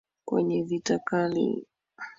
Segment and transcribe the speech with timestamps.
[0.27, 1.67] Kwenye vita kali.